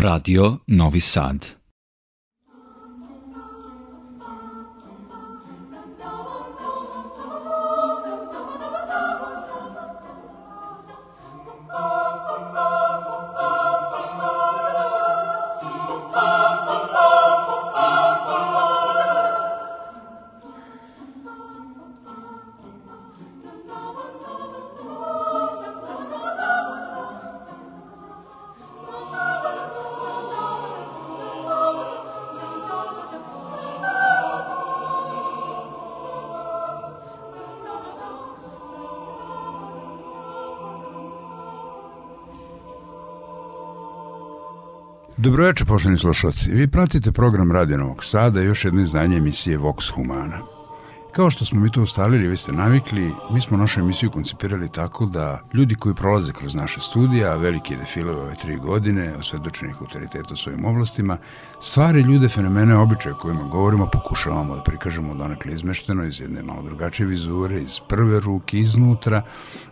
[0.00, 1.57] Radio Novi Sad.
[45.28, 46.52] Dobroveče, poštovani slušalci.
[46.52, 50.57] Vi pratite program Radio Novog Sada i još jedno izdanje emisije Vox Humana.
[51.18, 55.06] Kao što smo mi to ustalili, vi ste navikli, mi smo našu emisiju koncipirali tako
[55.06, 60.36] da ljudi koji prolaze kroz naše studija, veliki defile ove tri godine, osvedočenih autoriteta u
[60.36, 61.16] svojim oblastima,
[61.60, 67.06] stvari, ljude, fenomene, običaje kojima govorimo, pokušavamo da prikažemo donekle izmešteno iz jedne malo drugačije
[67.06, 69.22] vizure, iz prve ruke, iznutra,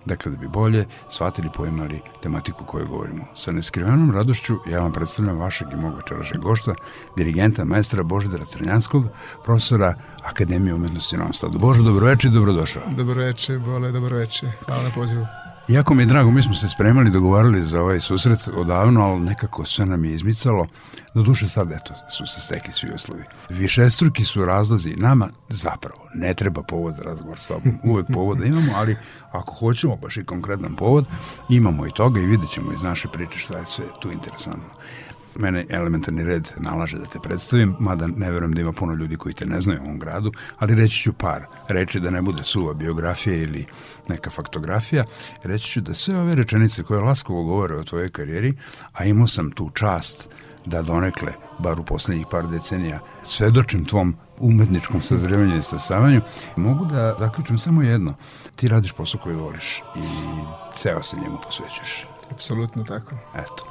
[0.04, 3.24] dakle da bi bolje shvatili, pojmali tematiku koju govorimo.
[3.34, 6.74] Sa neskrivenom radošću ja vam predstavljam vašeg i mog večerašnjeg gošta,
[7.16, 9.04] dirigenta, maestra Božidara Crnjanskog,
[9.44, 11.58] profesora Akademije umetnosti Novom Sadu.
[11.58, 12.82] Bože, dobroveče i dobrodošao.
[12.96, 14.52] Dobroveče, Bole, dobroveče.
[14.66, 15.26] Hvala na pozivu.
[15.68, 19.64] Jako mi je drago, mi smo se spremali, dogovarali za ovaj susret odavno, ali nekako
[19.64, 20.66] sve nam je izmicalo.
[21.14, 23.22] Do duše sad, eto, su se stekli svi uslovi.
[23.48, 27.78] Višestruki su razlazi nama, zapravo, ne treba povod za razgovor s tobom.
[27.84, 28.96] Uvek povoda imamo, ali
[29.32, 31.06] ako hoćemo baš i konkretan povod,
[31.48, 34.70] imamo i toga i vidjet ćemo iz naše priče šta je sve tu interesantno
[35.38, 39.34] mene elementarni red nalaže da te predstavim, mada ne verujem da ima puno ljudi koji
[39.34, 42.74] te ne znaju u ovom gradu, ali reći ću par reči da ne bude suva
[42.74, 43.66] biografija ili
[44.08, 45.04] neka faktografija.
[45.42, 48.54] Reći ću da sve ove rečenice koje laskovo govore o tvojoj karijeri,
[48.92, 50.30] a imao sam tu čast
[50.66, 56.20] da donekle, bar u poslednjih par decenija, svedočim tvom umetničkom sazrevanju i stasavanju,
[56.56, 58.14] mogu da zaključim samo jedno.
[58.56, 60.02] Ti radiš posao koji voliš i
[60.74, 62.15] ceo se njemu posvećuješ.
[62.30, 63.14] Apsolutno tako.
[63.34, 63.66] Eto.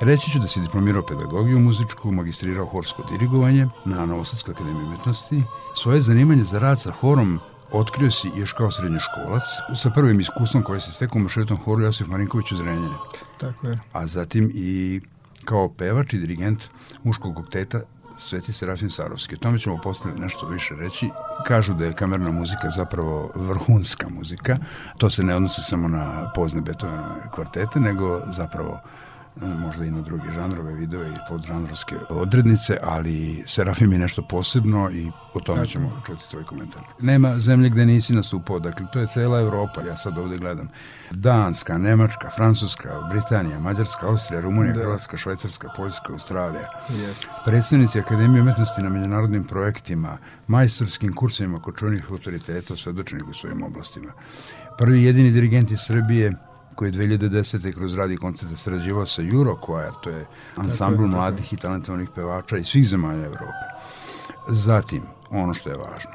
[0.00, 5.42] Reći ću da si diplomirao pedagogiju muzičku, magistrirao horsko dirigovanje na Novosadskoj akademiji umetnosti.
[5.74, 7.40] Svoje zanimanje za rad sa horom
[7.72, 9.42] otkrio si još kao srednjoškolac
[9.76, 12.94] sa prvim iskustvom koje se stekao u mašetom horu Josif Marinković u Zrenjanju.
[13.38, 13.78] Tako je.
[13.92, 15.00] A zatim i
[15.44, 16.64] kao pevač i dirigent
[17.02, 17.80] muškog okteta
[18.18, 19.34] Sveti Serafim Sarovski.
[19.34, 21.10] O tome ćemo posle nešto više reći.
[21.46, 24.56] Kažu da je kamerna muzika zapravo vrhunska muzika.
[24.98, 28.80] To se ne odnosi samo na pozne Beethovenove kvartete, nego zapravo
[29.40, 35.10] možda i na druge žanrove video i podžanrovske odrednice, ali Serafim je nešto posebno i
[35.34, 36.82] o tome ćemo čuti tvoj komentar.
[37.00, 40.68] Nema zemlje gde nisi nastupao, dakle to je cela Evropa, ja sad ovde gledam.
[41.10, 44.80] Danska, Nemačka, Francuska, Britanija, Mađarska, Austrija, Rumunija, da.
[44.80, 46.68] Hrvatska, Švajcarska, Poljska, Australija.
[46.88, 47.26] Yes.
[47.44, 54.12] Predstavnici Akademije umetnosti na međunarodnim projektima, majstorskim kursima kod čunih autoriteta svedočenih u svojim oblastima.
[54.78, 56.32] Prvi jedini dirigent iz Srbije
[56.78, 57.72] koji je 2010.
[57.74, 62.88] kroz radi koncerte sarađivao sa Eurochoir, to je ansambl mladih i talentovanih pevača iz svih
[62.88, 63.66] zemalja Evrope.
[64.48, 66.10] Zatim, ono što je važno,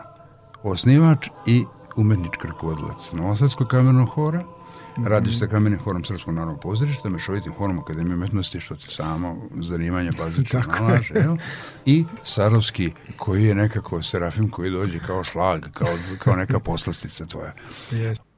[0.63, 1.65] osnivač i
[1.95, 5.07] umetnički rukovodilac Novosadskog kamernog hora, mm -hmm.
[5.07, 10.11] radiš sa kamenim horom Srpskog narodnog pozorišta, mešovitim horom Akademije umetnosti, što ti samo zanimanje
[10.17, 11.37] bazično nalaže, jel?
[11.85, 17.53] i Sarovski, koji je nekako Serafim koji dođe kao šlag, kao, kao neka poslastica tvoja.
[17.91, 18.32] Jeste.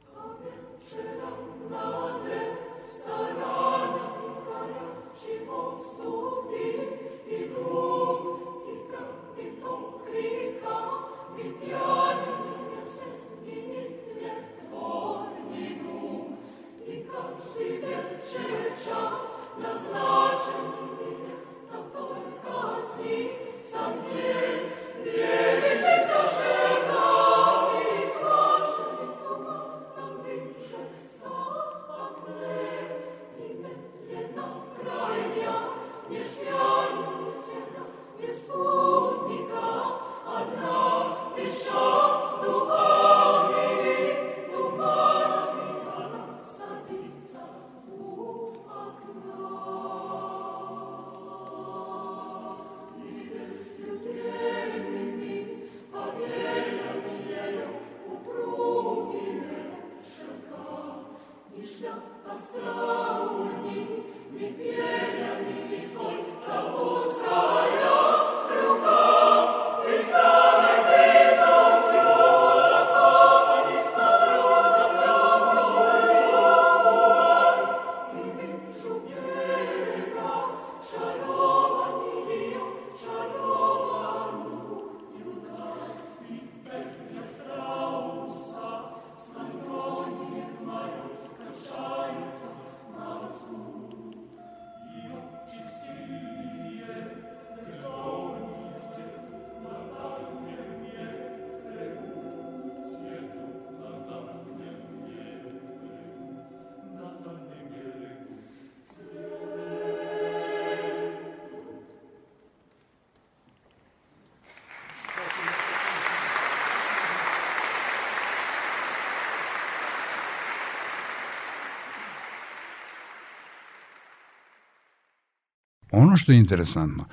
[126.15, 127.05] Ono što je interesantno,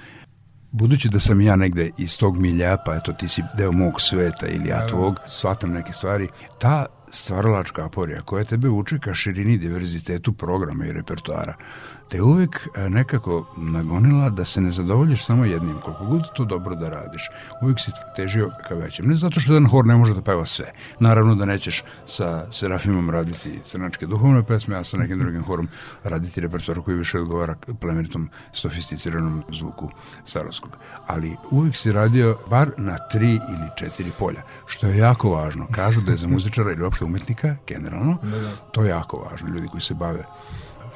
[0.70, 4.46] budući da sam ja negde iz tog milja, pa eto ti si deo mog sveta
[4.46, 6.28] ili ja tvog, shvatam neke stvari,
[6.58, 11.55] ta stvaralačka aporija koja tebe uči ka širini diverzitetu programa i repertoara,
[12.12, 16.75] te uvek e, nekako nagonila da se ne zadovoljiš samo jednim, koliko god to dobro
[16.76, 17.29] da radiš.
[17.62, 19.06] Uvek si težio ka većem.
[19.06, 20.73] Ne zato što jedan hor ne može da peva sve.
[21.00, 25.69] Naravno da nećeš sa Serafimom raditi crnačke duhovne pesme, a sa nekim drugim horom
[26.05, 29.91] raditi repertoar koji više odgovara plemenitom sofisticiranom zvuku
[30.25, 30.70] starovskog.
[31.06, 35.67] Ali uvek si radio bar na tri ili četiri polja, što je jako važno.
[35.70, 38.50] Kažu da je za muzičara ili uopšte umetnika, generalno, Da, da.
[38.72, 39.49] to je jako važno.
[39.49, 40.25] Ljudi koji se bave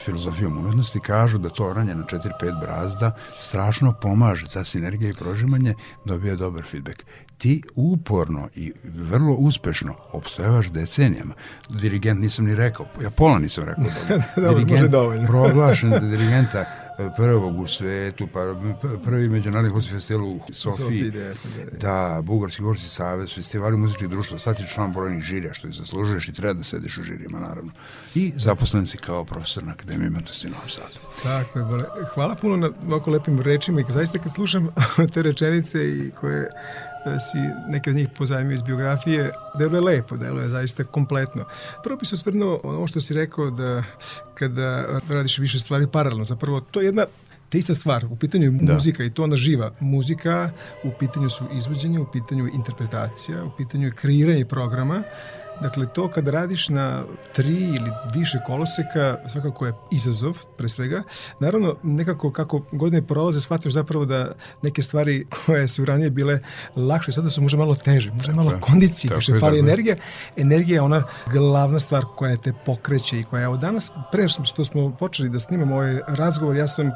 [0.05, 5.75] filozofijom umetnosti kažu da to oranje na 4-5 brazda strašno pomaže, ta sinergija i prožimanje
[6.05, 7.05] dobija dobar feedback.
[7.39, 11.35] Ti uporno i vrlo uspešno obstojevaš decenijama.
[11.69, 14.23] Dirigent nisam ni rekao, ja pola nisam rekao dobro.
[14.49, 15.27] Dobro, može dovoljno.
[15.27, 16.65] proglašen za dirigenta
[17.17, 18.41] prvog u svetu, pa
[19.05, 20.85] prvi međunarodni hospi festival u Sofiji.
[20.85, 21.79] Sofiji, da, da, da.
[21.79, 26.29] Da, Bugarski gorski savez, festivali muzičkih društva, sad si član brojnih žirija, što je zaslužuješ
[26.29, 27.73] i treba da sediš u žirijama, naravno.
[28.15, 30.99] I zaposlen si kao profesor na Akademiji umetnosti u Novom Sadu.
[31.23, 31.85] Tako je, Bole.
[32.15, 34.69] Hvala puno na ovako lepim rečima i zaista kad slušam
[35.15, 36.51] te rečenice i koje
[37.21, 37.39] si
[37.69, 41.45] neke od njih pozajmio iz biografije, deluje lepo, deluje zaista kompletno.
[41.83, 43.83] Prvo bi se osvrnuo ono što si rekao da
[44.35, 47.07] kada radiš više stvari paralelno, zapravo to je jedna
[47.49, 48.73] te ista stvar, u pitanju je Da.
[48.73, 49.71] muzika i to ona živa.
[49.81, 50.51] Muzika,
[50.85, 55.03] u pitanju su izvođenje, u pitanju je interpretacija, u pitanju je kreiranje programa.
[55.61, 61.03] Dakle, to kada radiš na tri ili više koloseka, svakako je izazov, pre svega.
[61.41, 64.33] Naravno, nekako kako godine prolaze, shvataš zapravo da
[64.63, 66.41] neke stvari koje su ranije bile
[66.77, 68.61] lakše, sada su možda malo teže, možda malo je.
[68.61, 69.61] kondicije, više je, fali je.
[69.61, 69.97] energija.
[70.37, 74.97] Energija je ona glavna stvar koja te pokreće i koja evo danas, pre što smo
[74.97, 76.91] počeli da snimamo ovaj razgovor, ja sam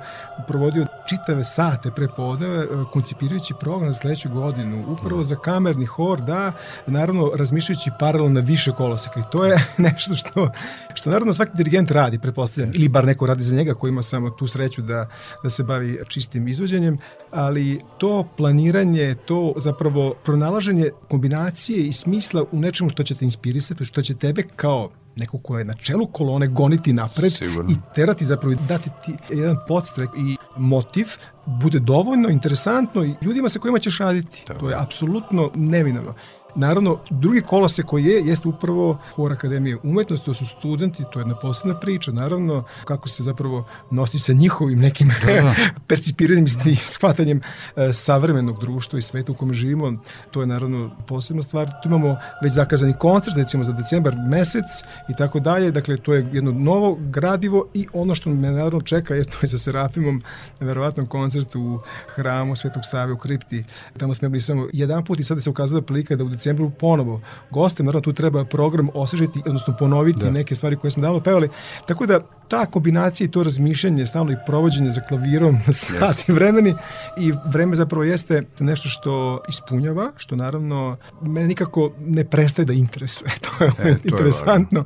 [0.48, 6.52] provodio čitave sate pre podneve, koncipirajući program za sledeću godinu, upravo za kamerni hor, da,
[6.86, 10.50] naravno, razmišljajući paralelno na više koloseka i to je nešto što,
[10.94, 14.30] što naravno svaki dirigent radi, pretpostavljam, ili bar neko radi za njega koji ima samo
[14.30, 15.08] tu sreću da,
[15.42, 16.98] da se bavi čistim izvođenjem,
[17.30, 23.84] ali to planiranje, to zapravo pronalaženje kombinacije i smisla u nečemu što će te inspirisati,
[23.84, 27.70] što će tebe kao neko ko je na čelu kolone goniti napred Sigurno.
[27.70, 31.06] i terati zapravo i dati ti jedan podstrek i motiv
[31.46, 34.44] bude dovoljno interesantno i ljudima sa kojima ćeš raditi.
[34.60, 36.14] To je apsolutno nevinovno.
[36.54, 41.22] Naravno, drugi kolose koji je, jeste upravo Hor Akademije umetnosti, to su studenti, to je
[41.22, 45.54] jedna posebna priča, naravno, kako se zapravo nosi sa njihovim nekim da.
[45.88, 47.40] percipiranjem i shvatanjem
[47.76, 49.92] e, savremenog društva i sveta u kome živimo,
[50.30, 51.70] to je naravno posebna stvar.
[51.82, 54.66] Tu imamo već zakazani koncert, recimo za decembar mesec
[55.08, 59.14] i tako dalje, dakle to je jedno novo gradivo i ono što me naravno čeka
[59.14, 60.22] je to je sa Serafimom,
[60.60, 61.80] verovatno koncert u
[62.14, 63.64] hramu Svetog Save u kripti.
[63.98, 67.20] Tamo smo bili samo jedan put i sada se ukazala prilika da u decembru ponovo
[67.50, 70.30] gostem, naravno tu treba program osvežiti, odnosno ponoviti da.
[70.30, 71.48] neke stvari koje smo davno pevali.
[71.86, 75.58] Tako da ta kombinacija i to razmišljanje, stalno i provođenje za klavirom
[75.98, 76.74] sati vremeni
[77.18, 83.30] i vreme zapravo jeste nešto što ispunjava, što naravno mene nikako ne prestaje da interesuje.
[83.58, 84.84] To je, E, to je interesantno.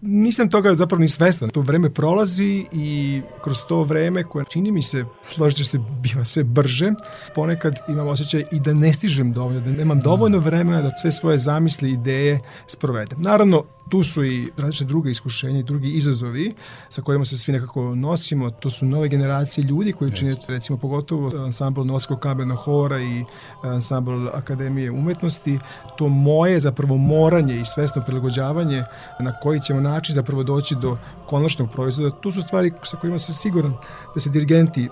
[0.00, 1.50] Nisam toga zapravo ni svestan.
[1.50, 6.44] To vreme prolazi i kroz to vreme koje čini mi se, složit se, biva sve
[6.44, 6.92] brže.
[7.34, 11.38] Ponekad imam osjećaj i da ne stižem dovoljno, da nemam dovoljno vremena da sve svoje
[11.38, 13.22] zamisli, ideje sprovedem.
[13.22, 16.52] Naravno, tu su i različite druge iskušenja i drugi izazovi
[16.88, 18.50] sa kojima se svi nekako nosimo.
[18.50, 23.24] To su nove generacije ljudi koji čine, recimo, pogotovo ansambl Novskog kamernog hora i
[23.62, 25.58] ansambl Akademije umetnosti.
[25.96, 28.84] To moje zapravo moranje i svesno prilagođavanje
[29.20, 32.16] na koji ćemo način zapravo doći do konačnog proizvoda.
[32.20, 33.74] Tu su stvari sa kojima sam siguran
[34.14, 34.88] da se dirigenti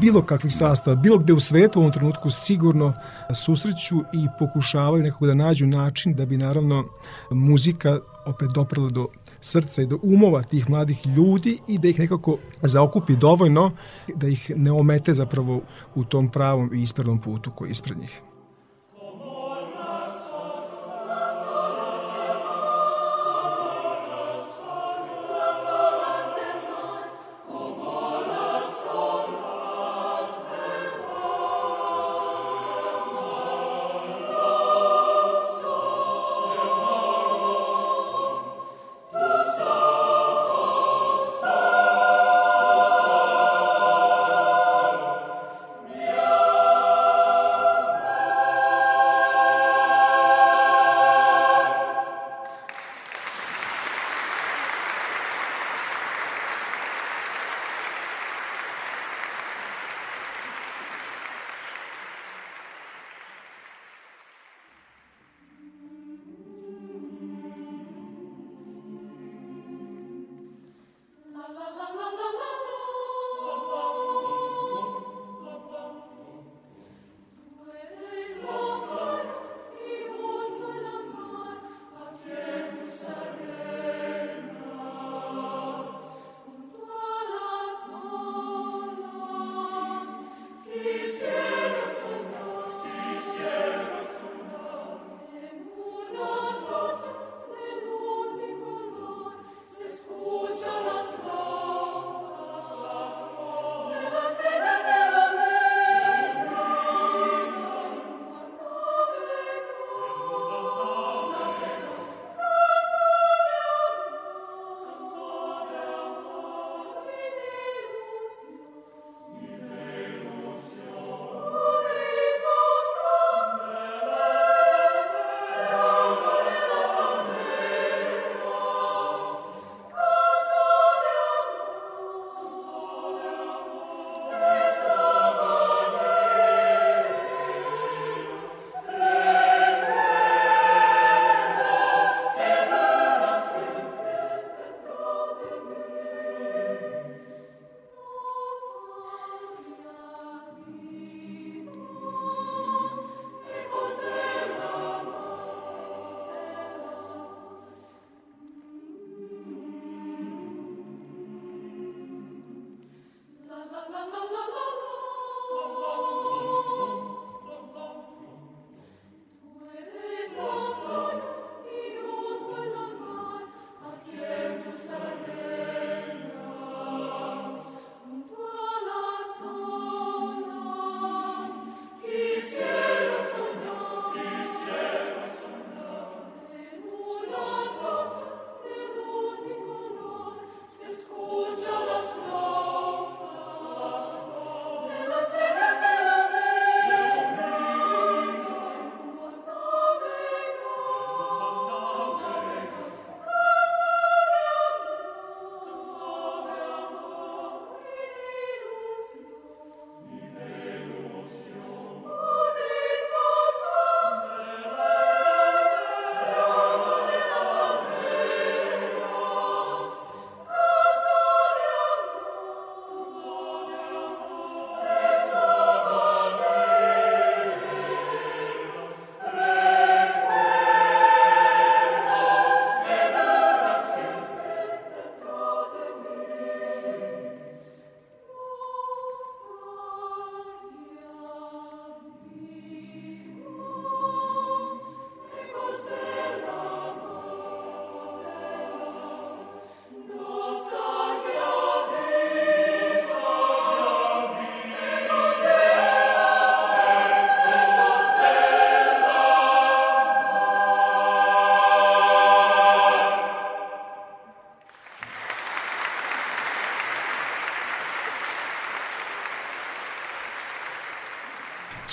[0.00, 2.92] bilo kakvih sastava, bilo gde u svetu u ovom trenutku sigurno
[3.34, 6.84] susreću i pokušavaju nekako da nađu način da bi naravno
[7.30, 9.06] muzika opet doprala do
[9.40, 13.70] srca i do umova tih mladih ljudi i da ih nekako zaokupi dovoljno
[14.14, 15.60] da ih ne omete zapravo
[15.94, 18.20] u tom pravom i ispravnom putu koji je ispred njih.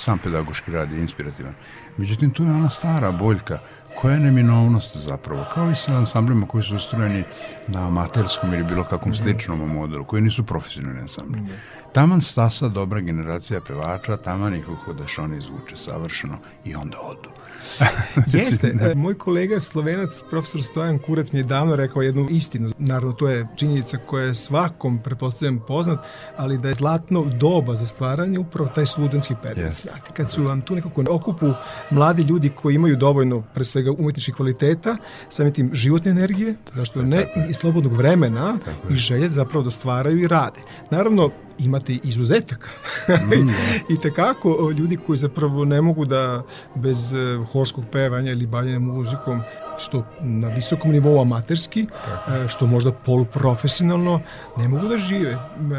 [0.04, 1.54] Sam pedagoški rad je inspirativan.
[1.96, 3.58] Međutim, tu je ona stara boljka
[4.00, 7.24] koja je neminovnost zapravo, kao i sa ansamblima koji su ustrojeni
[7.66, 9.22] na amaterskom ili bilo kakvom mhm.
[9.22, 11.40] sličnom modelu, koji nisu profesionalni ansambli.
[11.40, 11.48] Mm
[11.94, 17.30] Taman stasa dobra generacija pevača, taman ih uhodaš, oni zvuče savršeno i onda odu.
[18.32, 18.74] Jeste.
[18.80, 22.70] E, moj kolega slovenac, profesor Stojan Kurat mi je davno rekao jednu istinu.
[22.78, 25.98] Naravno, to je činjenica koja je svakom, prepostavljam, poznat,
[26.36, 29.70] ali da je zlatno doba za stvaranje upravo taj studentski period.
[29.70, 29.82] Yes.
[29.82, 31.52] Znate, kad su vam tu nekako okupu
[31.90, 34.96] mladi ljudi koji imaju dovoljno, pre svega, umetničkih kvaliteta,
[35.28, 38.58] samim tim životne energije, zašto ne, i slobodnog vremena
[38.90, 40.60] i želje zapravo da stvaraju i rade.
[40.90, 42.68] Naravno, imate izuzetaka.
[43.08, 43.48] Mm,
[43.94, 46.42] I tekako ljudi koji zapravo ne mogu da
[46.74, 49.42] bez e, horskog pevanja ili bavljanja muzikom
[49.78, 52.48] što na visokom nivou amaterski, Tako.
[52.48, 54.20] što možda poluprofesionalno,
[54.56, 55.38] ne mogu da žive.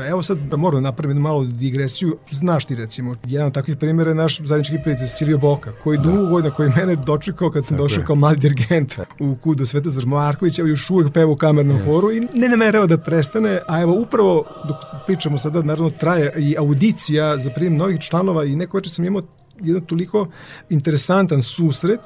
[0.09, 2.17] Evo sad da moram da napraviti malu digresiju.
[2.31, 6.03] Znaš ti recimo, jedan od takvih primjera je naš zajednički prijatelj Silio Boka, koji da.
[6.03, 8.05] dugo godina, koji mene dočekao kad sam Tako došao je.
[8.05, 11.93] kao mladi dirigent u kudu Svetozar Marković, evo još uvek peva u kamernom yes.
[11.93, 16.55] horu i ne namerava da prestane, a evo upravo dok pričamo sada, naravno traje i
[16.57, 19.21] audicija za prijem novih članova i neko večer sam imao
[19.61, 20.27] jedan toliko
[20.69, 21.99] interesantan susret.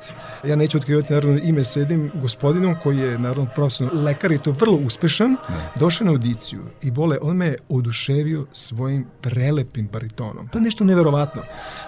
[0.43, 4.77] Ja neću otkrivati naravno ime sedim gospodinom koji je naravno profesionalno lekar i to vrlo
[4.77, 5.31] uspešan.
[5.31, 5.71] Ne.
[5.75, 10.47] Došao na audiciju i bole, on me je oduševio svojim prelepim baritonom.
[10.47, 11.41] To je nešto neverovatno.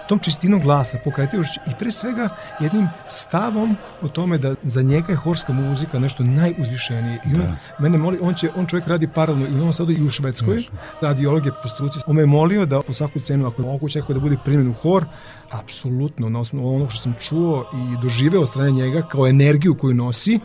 [0.08, 2.28] Tom čistinom glasa, pokrativošću i pre svega
[2.60, 7.20] jednim stavom o tome da za njega je horska muzika nešto najuzvišenije.
[7.26, 7.56] I on da.
[7.78, 10.64] mene moli, on, će, on čovjek radi paralelno i u Novom Sadu i u Švedskoj,
[11.00, 11.98] radiolog je po struci.
[12.06, 14.72] On me je molio da po svaku cenu, ako je moguće, da bude primjen u
[14.72, 15.04] hor,
[15.52, 19.94] apsolutno na osnovu onog što sam čuo i doživeo od strane njega kao energiju koju
[19.94, 20.40] nosi,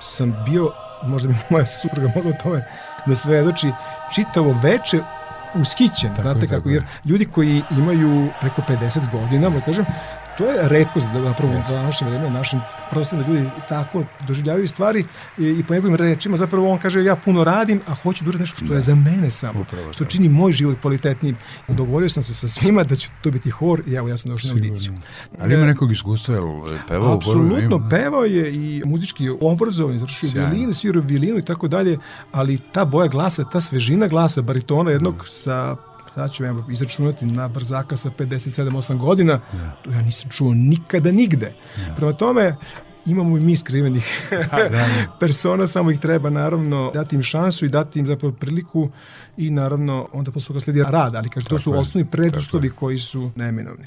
[0.00, 2.64] sam bio, možda bi moja supruga mogla tome
[3.06, 3.72] da svedoči,
[4.14, 5.00] čitavo veče
[5.54, 9.84] uskićen, tako znate kako, jer ljudi koji imaju preko 50 godina, da kažem,
[10.40, 11.70] to je redkost da zapravo yes.
[11.70, 15.04] u današnje vreme našim prostorima ljudi tako doživljavaju stvari
[15.38, 18.56] i, i po njegovim rečima zapravo on kaže ja puno radim, a hoću da nešto
[18.56, 18.74] što da.
[18.74, 21.36] je za mene samo, Upravo, što čini moj život kvalitetnijim.
[21.68, 24.48] Dogovorio sam se sa svima da će to biti hor i evo ja sam došao
[24.48, 24.92] na audiciju.
[25.40, 26.40] Ali ima nekog iskustva, je
[26.88, 31.98] pevao Apsolutno, pevao je i muzički obrazovan, završio violinu, svirao violinu i tako dalje,
[32.32, 35.26] ali ta boja glasa, ta svežina glasa baritona jednog mm.
[35.26, 35.76] sa
[36.20, 39.70] sad ću evo, izračunati na brzaka sa 57-8 godina, yeah.
[39.84, 41.52] to ja nisam čuo nikada nigde.
[41.76, 41.96] Yeah.
[41.96, 42.56] Prema tome,
[43.06, 44.86] imamo i mi skrivenih da, da.
[45.20, 48.90] persona, samo ih treba naravno dati im šansu i dati im zapravo priliku
[49.36, 53.30] i naravno onda posle toga sledi rad, ali kaže, to su osnovni preduslovi koji su
[53.36, 53.84] neminovni.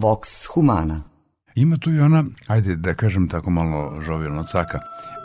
[0.00, 1.02] Vox Humana.
[1.54, 4.78] Ima tu i ona, ajde da kažem tako malo žovilno caka,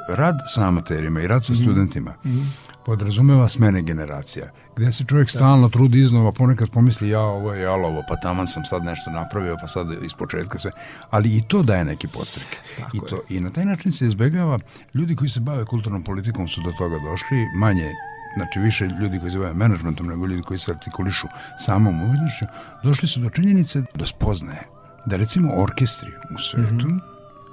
[0.09, 2.45] rad sa amaterima i rad sa studentima mm -hmm.
[2.85, 5.31] podrazumeva smene generacija, gde se čovjek da.
[5.31, 9.57] stalno trudi iznova, ponekad pomisli ja ovo je jalovo, pa taman sam sad nešto napravio,
[9.61, 10.71] pa sad iz početka sve,
[11.09, 12.47] ali i to daje neki podstrek.
[12.93, 14.59] I, to, I na taj način se izbegava,
[14.93, 17.91] ljudi koji se bave kulturnom politikom su do toga došli, manje
[18.35, 21.27] znači više ljudi koji se bave menadžmentom nego ljudi koji se artikulišu
[21.59, 22.45] samom umetnošću,
[22.83, 24.61] došli su do činjenice do spoznaje
[25.05, 26.99] da recimo orkestri u svetu mm -hmm.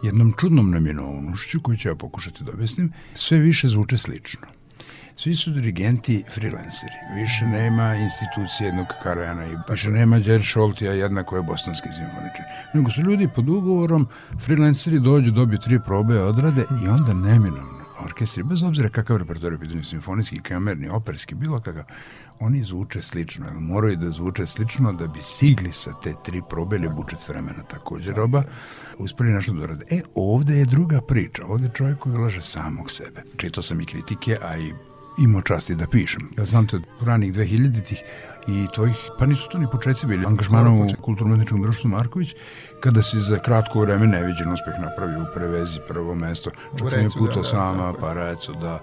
[0.02, 4.46] jednom čudnom naminovnošću koju ću ja pokušati da objasnim, sve više zvuče slično.
[5.16, 6.92] Svi su dirigenti freelanceri.
[7.14, 12.44] Više nema institucije jednog Karajana i više nema Đer Šoltija jedna koja je bosanski simfoničar.
[12.74, 14.08] Nego su ljudi pod ugovorom,
[14.40, 19.58] freelanceri dođu, dobiju tri probe, odrade i onda neminovno orkestri, bez obzira kakav repertoar je
[19.58, 21.84] pitanje, simfonijski, kamerni, operski, bilo kakav,
[22.40, 26.88] oni zvuče slično, moraju da zvuče slično da bi stigli sa te tri probe ili
[26.88, 28.42] budžet vremena takođe roba,
[28.98, 29.86] uspeli nešto da rade.
[29.90, 33.22] E, ovde je druga priča, ovde je čovjek koji ulaže samog sebe.
[33.36, 34.72] Čito sam i kritike, a i
[35.18, 36.28] imao časti da pišem.
[36.38, 38.02] Ja znam te ranih 2000-ih
[38.46, 42.34] i tvojih, pa nisu to ni početci bili, angažmanom u kulturno-umetničkom društvu Marković,
[42.80, 46.50] kada si za kratko vreme neviđen uspeh napravio u prevezi prvo mesto.
[46.78, 48.80] Čak sam je putao da, s vama, da, pa recu da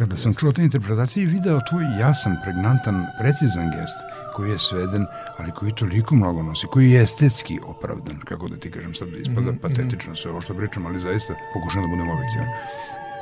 [0.00, 3.98] kada sam čuo te interpretacije i video tvoj jasan, pregnantan, precizan gest
[4.36, 5.06] koji je sveden,
[5.38, 9.16] ali koji toliko mnogo nosi, koji je estetski opravdan, kako da ti kažem sad da
[9.16, 9.60] ispada mm -hmm.
[9.60, 12.48] patetično sve ovo što pričam, ali zaista pokušam da budem objektivan.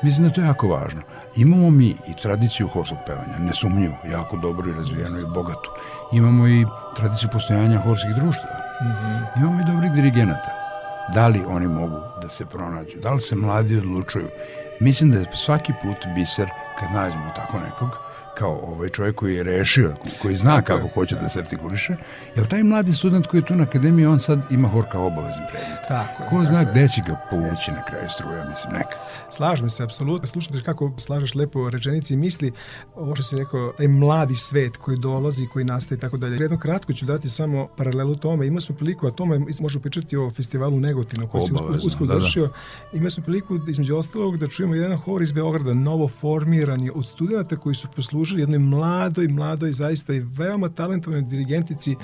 [0.02, 1.00] Mislim da to je jako važno.
[1.36, 5.70] Imamo mi i tradiciju horskog pevanja, nesumnjivo, jako dobro i razvijenu i bogatu.
[6.12, 8.54] Imamo i tradiciju postojanja horskih društava.
[8.82, 9.40] Mm -hmm.
[9.40, 10.50] Imamo i dobrih dirigenata.
[11.14, 13.00] Da li oni mogu da se pronađu?
[13.02, 14.28] Da li se mladi odlučuju?
[14.80, 18.07] Mislim da je svaki put biser kad nađemo tako nekog
[18.38, 21.96] kao ovaj čovjek koji je rešio, koji zna Tako kako hoće da se artikuliše,
[22.36, 25.44] jer taj mladi student koji je tu na akademiji, on sad ima hor kao obavezan
[25.50, 25.78] predmet.
[25.88, 28.96] Tako Ko zna gde će ga povući na kraju struja, mislim, neka.
[29.30, 30.26] Slažem se, apsolutno.
[30.26, 32.52] Slušajte kako slažeš lepo rečenici i misli,
[32.96, 36.36] ovo što si rekao, taj mladi svet koji dolazi, koji nastaje i tako dalje.
[36.36, 38.46] Jedno kratko ću dati samo paralelu tome.
[38.46, 41.52] Ima smo priliku, a tome možemo pričati o festivalu Negotinu koji se
[41.86, 42.46] usko da, završio.
[42.46, 42.98] Da.
[42.98, 47.56] Ima smo priliku, između ostalog, da čujemo jedan hor iz Beograda, novo formirani od studenta
[47.56, 51.96] koji su poslužili pružili jednoj mladoj, mladoj, zaista i veoma talentovanoj dirigentici,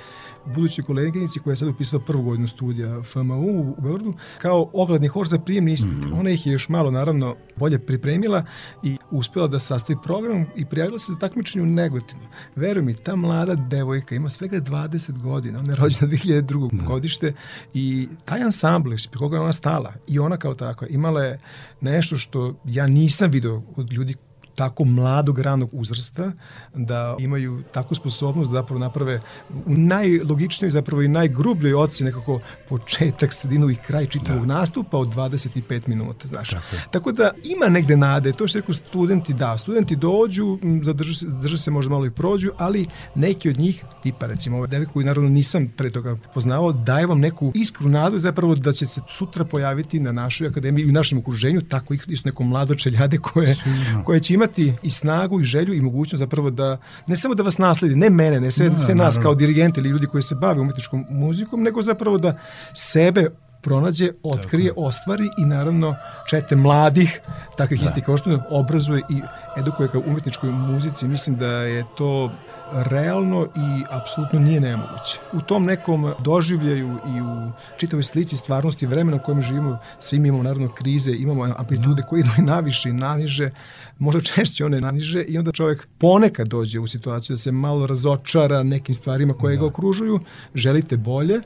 [0.46, 5.28] budućoj koleginici koja je sad upisala prvu godinu studija FMU u Beogradu, kao ogledni hor
[5.28, 5.92] za prijemni ispit.
[5.92, 6.20] Mm -hmm.
[6.20, 8.44] Ona ih je još malo, naravno, bolje pripremila
[8.82, 12.20] i uspela da sastavi program i prijavila se za takmičenje u Negotinu.
[12.56, 16.70] Veruj mi, ta mlada devojka ima svega 20 godina, ona je rođena 2002.
[16.72, 16.84] Da.
[16.84, 17.32] godište
[17.74, 21.40] i taj ansambl, pri koga je ona stala i ona kao takva, imala je
[21.80, 24.14] nešto što ja nisam video od ljudi
[24.54, 26.32] tako mladog ranog uzrasta
[26.74, 29.20] da imaju takvu sposobnost da zapravo naprave
[29.66, 34.54] u najlogičnijoj zapravo i najgrubljoj oci nekako početak, sredinu i kraj čitavog da.
[34.54, 36.50] nastupa od 25 minuta, znaš.
[36.50, 41.26] Tako, tako da ima negde nade, to što rekao studenti, da, studenti dođu, zadržu se,
[41.28, 45.06] zadržu se možda malo i prođu, ali neki od njih, tipa recimo ovaj devik koji
[45.06, 49.44] naravno nisam pre toga poznavao, daje vam neku iskru nadu zapravo da će se sutra
[49.44, 53.56] pojaviti na našoj akademiji i u našem okruženju, tako isto neko mlado čeljade koje,
[54.04, 57.42] koje će imati imati i snagu i želju i mogućnost zapravo da ne samo da
[57.42, 60.34] vas nasledi, ne mene, ne sve, da, sve nas kao dirigente ili ljudi koji se
[60.34, 62.34] bave umetničkom muzikom, nego zapravo da
[62.74, 63.30] sebe
[63.62, 64.80] pronađe, otkrije, Tako.
[64.80, 65.96] ostvari i naravno
[66.30, 67.20] čete mladih
[67.56, 67.84] takvih da.
[67.84, 69.20] istih kao što obrazuje i
[69.58, 71.08] edukuje kao umetničkoj muzici.
[71.08, 72.30] Mislim da je to
[72.74, 75.20] realno i apsolutno nije nemoguće.
[75.32, 80.28] U tom nekom doživljaju i u čitavoj slici stvarnosti vremena u kojem živimo, svi mi
[80.28, 83.50] imamo naravno krize, imamo amplitude koje idu i naviše i naniže,
[83.98, 88.62] možda češće one naniže i onda čovjek ponekad dođe u situaciju da se malo razočara
[88.62, 89.60] nekim stvarima koje da.
[89.60, 90.20] ga okružuju,
[90.54, 91.40] želite bolje,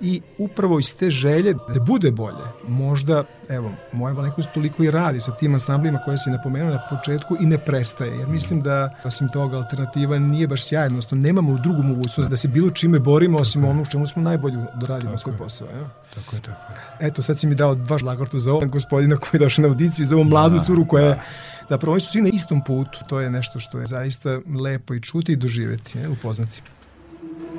[0.00, 5.20] i upravo iz te želje da bude bolje, možda, evo, moja malenkost toliko i radi
[5.20, 9.28] sa tim ansamblima koje si napomenuo na početku i ne prestaje, jer mislim da, osim
[9.28, 13.64] toga, alternativa nije baš sjajna, odnosno nemamo drugu mogućnost da se bilo čime borimo, osim
[13.64, 15.68] ono u čemu smo najbolji da radimo svoj posao.
[15.74, 15.88] Evo.
[16.14, 17.06] Tako je, tako je.
[17.06, 20.02] Eto, sad si mi dao dva žlagorta za ovog gospodina koji je došao na audiciju
[20.02, 21.20] i za ovu mladu da, curu koja je
[21.68, 22.98] da prvo su svi na istom putu.
[23.08, 26.62] To je nešto što je zaista lepo i čuti i doživeti, je, upoznati.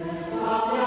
[0.02, 0.83] Pomenuo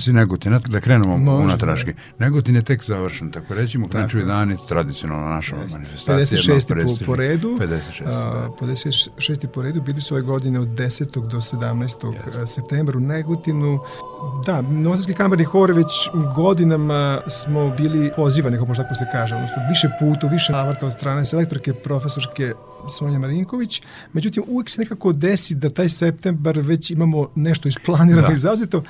[0.00, 1.94] si Negotin, da krenemo Može, unatraški.
[2.18, 6.38] Negotin je tek završen, tako rećemo, Krančevi dani, tradicionalna naša manifestacija.
[6.38, 6.98] 56.
[6.98, 7.58] Po, po redu.
[7.60, 8.02] 56.
[8.06, 9.46] A, 56.
[9.46, 11.28] po redu bili su ove godine od 10.
[11.28, 11.86] do 17.
[12.00, 12.46] Yes.
[12.46, 13.80] septembra u Negotinu.
[14.46, 15.86] Da, Novosadski kamerni hor već
[16.34, 20.92] godinama smo bili pozivani, kako možda tako se kaže, odnosno više puta, više navrta od
[20.92, 22.52] strane selektorke, profesorke
[22.88, 23.82] Sonja Marinković.
[24.12, 28.34] Međutim, uvijek se nekako desi da taj septembar već imamo nešto isplanirano da.
[28.34, 28.82] i zauzeto.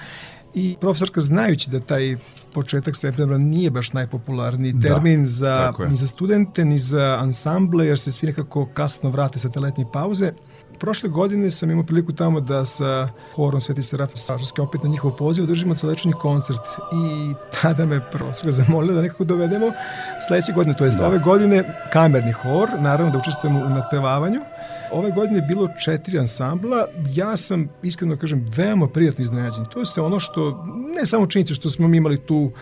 [0.55, 2.17] I profesorka znajući da taj
[2.55, 7.87] početak septembra nije baš najpopularniji da, termin da, za, ni za studente, ni za ansamble,
[7.87, 10.33] jer se svi nekako kasno vrate sa te letnje pauze.
[10.79, 15.17] Prošle godine sam imao priliku tamo da sa horom Sveti Seraf Sažarske opet na njihov
[15.17, 19.67] poziv držimo celečni koncert i tada me profesorka zamolila da nekako dovedemo
[20.29, 21.07] sledeće godine, to je da.
[21.07, 24.41] ove godine kamerni hor, naravno da učestvujemo u nadpevavanju
[24.93, 26.87] Ove godine je bilo četiri ansambla.
[27.15, 29.65] Ja sam, iskreno kažem, veoma prijatno iznenađen.
[29.65, 32.53] To je ono što, ne samo činjenica što smo mi imali tu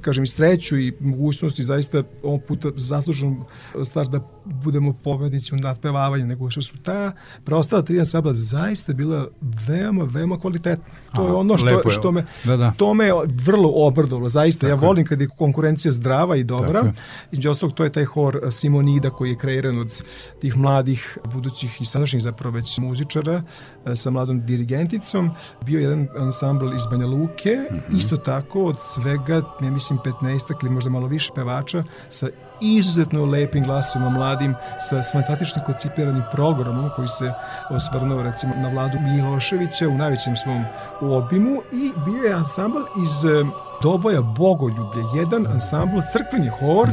[0.00, 3.44] kažem i sreću i mogućnosti zaista ovog puta zasluženu
[3.84, 7.12] stvar da budemo pobednici u nadpevavanju, nego što su ta
[7.44, 10.94] preostala tri ansambla zaista bila veoma, veoma kvalitetna.
[11.14, 11.80] To Aha, je ono što, je.
[11.88, 12.72] što me, da, da.
[12.76, 13.10] to me
[13.44, 14.66] vrlo obrdovalo, zaista.
[14.66, 16.92] Tako ja volim kad je konkurencija zdrava i dobra.
[17.32, 20.02] Između ostalog, to je taj hor Simonida koji je kreiran od
[20.40, 23.42] tih mladih, budućih i sadašnjih zapravo već muzičara
[23.86, 25.30] e, sa mladom dirigenticom.
[25.64, 27.98] Bio jedan ansambl iz Banja Luke, mm -hmm.
[27.98, 32.26] isto tako od svega, ne mislim, 15 ili možda malo više pevača sa
[32.60, 37.30] izuzetno lepim glasima mladim sa fantastično koncipiranim programom koji se
[37.70, 40.64] osvrnuo recimo na vladu Miloševića u najvećem svom
[41.00, 43.44] obimu i bio je ansambl iz e,
[43.82, 46.88] Doboja Bogoljublje, jedan ansambl, crkveni hor,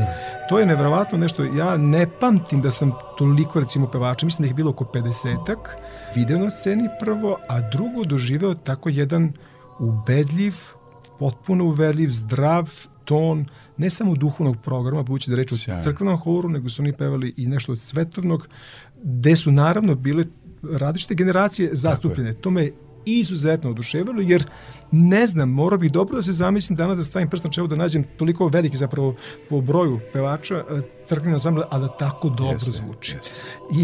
[0.50, 4.56] to je nevjerovatno nešto, ja ne pamtim da sam toliko recimo pevača, mislim da ih
[4.56, 5.70] bilo oko 50-ak,
[6.16, 9.34] video na sceni prvo, a drugo doživeo tako jedan
[9.80, 10.54] ubedljiv,
[11.20, 12.70] potpuno uverljiv, zdrav
[13.06, 13.46] ton,
[13.78, 17.48] ne samo duhovnog programa, budući da reč o crkvenom horu, nego su oni pevali i
[17.48, 18.48] nešto od svetovnog,
[19.04, 20.26] gde su naravno bile
[20.72, 22.34] različite generacije zastupljene.
[22.34, 22.70] To me
[23.06, 24.44] izuzetno oduševilo, jer
[24.96, 27.76] ne znam, morao bih dobro da se zamislim danas da stavim prst na čelo da
[27.76, 29.16] nađem toliko veliki zapravo
[29.50, 33.16] po broju pevača e, crkveni ansambl, a da tako dobro jeste, zvuči.
[33.16, 33.36] Jeste.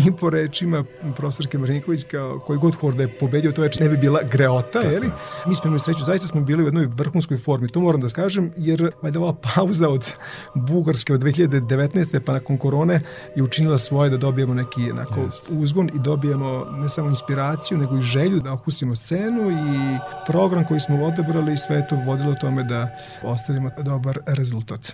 [0.07, 0.83] I po rečima
[1.15, 4.79] profesorke Marinković, kao koji god hor da je pobedio, to već ne bi bila greota,
[4.79, 5.11] je li?
[5.47, 8.51] Mi smo imali sreću, zaista smo bili u jednoj vrhunskoj formi, to moram da kažem,
[8.57, 10.13] jer valjda ova pauza od
[10.55, 12.19] Bugarske od 2019.
[12.19, 13.01] pa nakon korone
[13.35, 15.53] je učinila svoje da dobijemo neki onako jeste.
[15.53, 20.79] uzgon i dobijemo ne samo inspiraciju, nego i želju da okusimo scenu i program koji
[20.79, 24.93] smo odabrali i sve to vodilo tome da ostavimo dobar rezultat.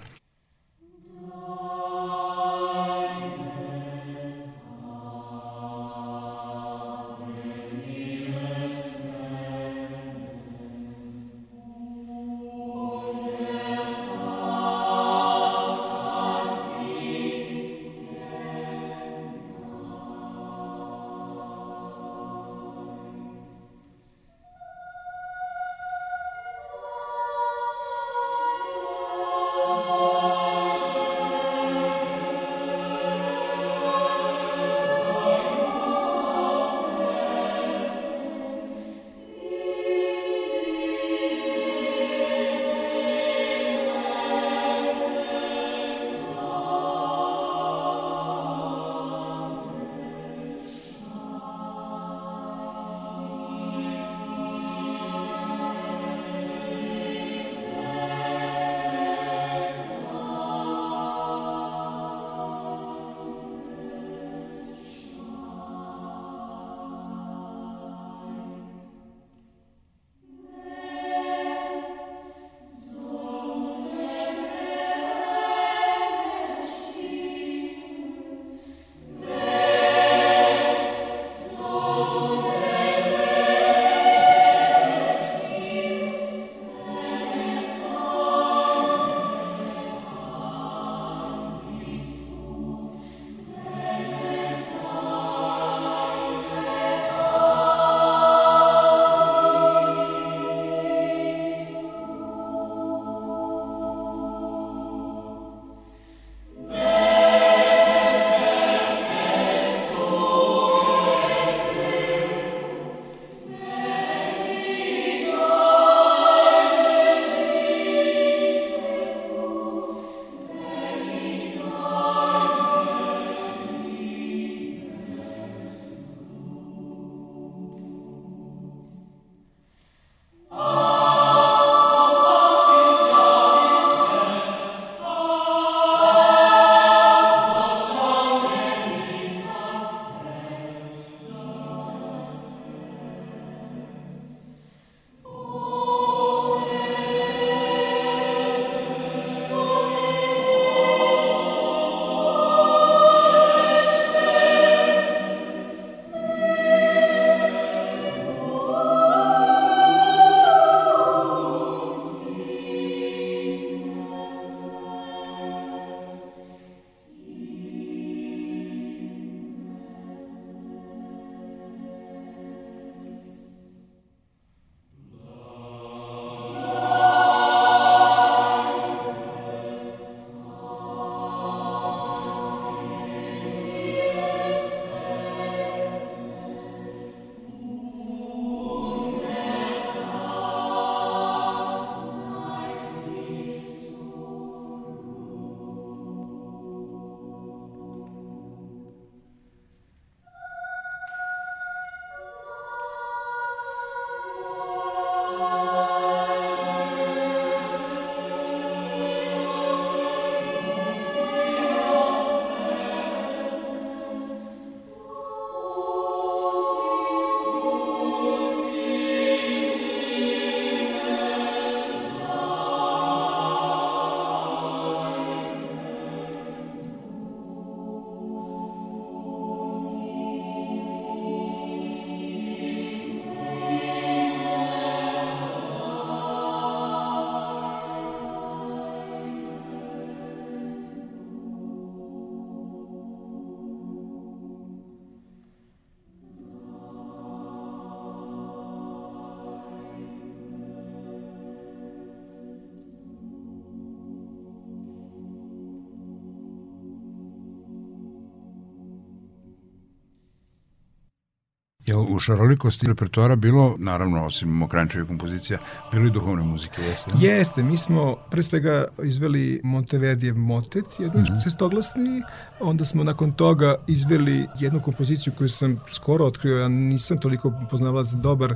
[261.86, 265.60] Je u šarolikosti repertoara bilo, naravno, osim Mokrančeve kompozicija,
[265.92, 267.12] bilo i duhovne muzike, jeste?
[267.20, 271.44] Jeste, mi smo pre svega izveli Monteverdijev motet, jedan mm -hmm.
[271.44, 272.22] šestoglasni,
[272.60, 278.12] onda smo nakon toga izveli jednu kompoziciju koju sam skoro otkrio, ja nisam toliko poznavalac
[278.12, 278.56] dobar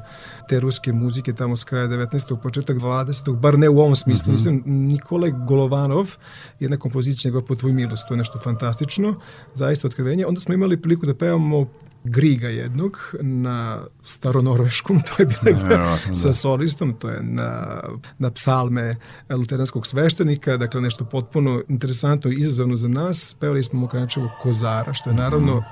[0.49, 2.37] te ruske muzike tamo s kraja 19.
[2.43, 3.39] početak 20.
[3.39, 4.51] bar ne u ovom smislu, mm -hmm.
[4.51, 6.15] nisam Nikolaj Golovanov,
[6.59, 9.15] jedna kompozicija njegova po tvoj milost, to je nešto fantastično,
[9.53, 10.25] zaista otkrivenje.
[10.25, 11.67] Onda smo imali priliku da pevamo
[12.03, 16.33] Griga jednog na staronorveškom, to je bilo ja, sa da.
[16.33, 17.81] solistom, to je na,
[18.17, 18.95] na psalme
[19.29, 23.35] luteranskog sveštenika, dakle nešto potpuno interesantno i izazovno za nas.
[23.39, 25.63] Pevali smo Mokrančevo Kozara, što je naravno mm.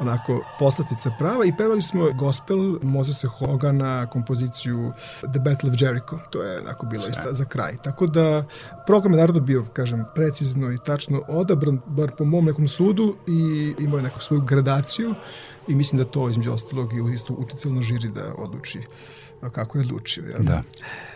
[0.00, 6.42] onako poslastica prava i pevali smo gospel Mozesa Hogana, kompoziciju The Battle of Jericho, to
[6.42, 7.76] je onako bilo isto za kraj.
[7.82, 8.44] Tako da
[8.86, 13.74] program je naravno bio, kažem, precizno i tačno odabran, bar po mom nekom sudu i
[13.78, 15.14] imao je neku svoju gradaciju
[15.68, 18.80] i mislim da to između ostalog i isto uticalo na žiri da odluči
[19.52, 20.24] kako je odlučio.
[20.30, 20.38] Ja.
[20.38, 20.62] Da.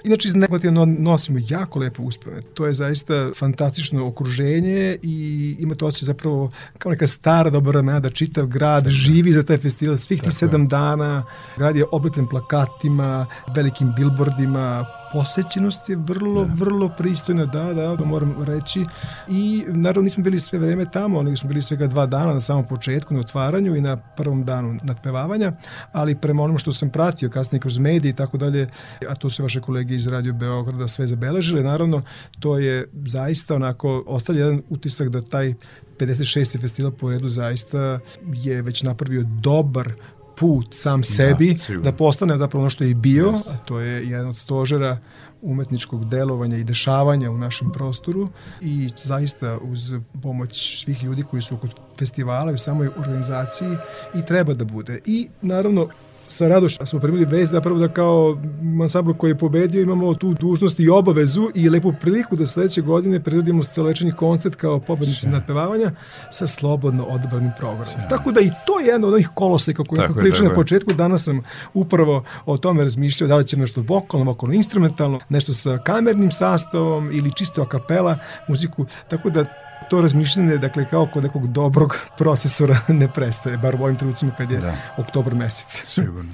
[0.05, 2.43] Inače, iz negativno nosimo jako lepo uspeve.
[2.55, 8.01] To je zaista fantastično okruženje i ima to osjećaj zapravo kao neka stara dobra vremena
[8.01, 8.91] da čitav grad Tako.
[8.91, 11.25] živi za taj festival svih tih sedam dana.
[11.57, 16.53] Grad je oblepljen plakatima, velikim bilbordima, posećenost je vrlo, da.
[16.55, 18.85] vrlo pristojna, da, da, to moram reći.
[19.29, 22.67] I naravno nismo bili sve vreme tamo, nego smo bili svega dva dana na samom
[22.67, 25.53] početku, na otvaranju i na prvom danu nadpevavanja,
[25.93, 28.69] ali prema onom što sam pratio kasnije kroz medije i tako dalje,
[29.09, 32.03] a to su vaše kolege iz Radio Beograda sve zabeležile, naravno,
[32.41, 35.55] to je zaista onako, ostavlja jedan utisak da taj
[35.99, 36.61] 56.
[36.61, 38.01] festival po redu zaista
[38.32, 39.93] je već napravio dobar
[40.36, 43.55] put sam sebi da, da postane zapravo ono što je i bio, yes.
[43.55, 44.99] a to je jedan od stožera
[45.43, 48.28] umetničkog delovanja i dešavanja u našem prostoru
[48.61, 51.68] i zaista uz pomoć svih ljudi koji su oko
[51.99, 53.76] festivala i u samoj organizaciji
[54.14, 55.01] i treba da bude.
[55.07, 55.88] I naravno
[56.31, 58.39] sa radošću smo primili vez da prvo da kao
[58.83, 63.20] ansambl koji je pobedio imamo tu dužnost i obavezu i lepu priliku da sledeće godine
[63.20, 65.91] priredimo celovečernji koncert kao pobednici nadpevavanja
[66.31, 67.85] sa slobodno odabranim programom.
[67.85, 68.07] Sve.
[68.09, 70.93] Tako da i to je jedno od onih koloseka koje sam pričao na početku.
[70.93, 71.43] Danas sam
[71.74, 77.11] upravo o tome razmišljao da li će nešto vokalno, vokalno instrumentalno, nešto sa kamernim sastavom
[77.12, 78.18] ili čisto a kapela
[78.49, 78.87] muziku.
[79.09, 83.97] Tako da to razmišljanje, dakle, kao kod nekog dobrog procesora ne prestaje, bar u ovim
[83.97, 84.76] trenucima kad je da.
[84.97, 85.84] oktobar mesec.
[85.86, 86.32] Sigurno.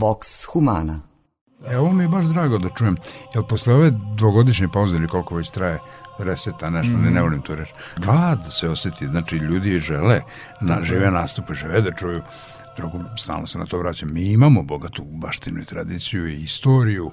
[0.00, 1.00] Vox Humana.
[1.66, 2.96] Evo mi je baš drago da čujem,
[3.34, 5.78] jer posle ove dvogodišnje pauze ili koliko već traje,
[6.18, 7.02] reseta, nešto, mm.
[7.02, 7.72] ne, ne volim to reći.
[7.96, 10.22] Glad se oseti, znači ljudi žele,
[10.60, 12.22] na, žive nastupe, žele da čuju
[12.80, 14.12] drugo, stalno se na to vraćam.
[14.12, 17.10] Mi imamo bogatu baštinu i tradiciju i istoriju